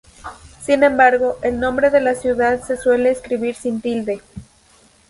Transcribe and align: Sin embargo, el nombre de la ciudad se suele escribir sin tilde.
Sin 0.59 0.81
embargo, 0.83 1.37
el 1.43 1.59
nombre 1.59 1.91
de 1.91 2.01
la 2.01 2.15
ciudad 2.15 2.63
se 2.63 2.75
suele 2.75 3.11
escribir 3.11 3.53
sin 3.53 3.81
tilde. 3.81 4.23